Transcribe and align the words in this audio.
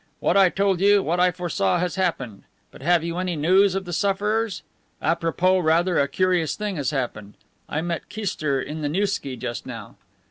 What 0.19 0.35
I 0.35 0.49
told 0.49 0.81
you, 0.81 1.03
what 1.03 1.19
I 1.19 1.29
foresaw, 1.29 1.77
has 1.77 1.93
happened. 1.93 2.41
But 2.71 2.81
have 2.81 3.03
you 3.03 3.19
any 3.19 3.35
news 3.35 3.75
of 3.75 3.85
the 3.85 3.93
sufferers? 3.93 4.63
Apropos, 4.99 5.59
rather 5.59 5.99
a 5.99 6.07
curious 6.07 6.55
thing 6.55 6.75
has 6.77 6.89
happened. 6.89 7.35
I 7.69 7.81
met 7.81 8.09
Kister 8.09 8.67
on 8.67 8.81
the 8.81 8.89
Nevsky 8.89 9.37
just 9.37 9.67
now." 9.67 9.97